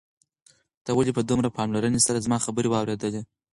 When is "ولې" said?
0.95-1.11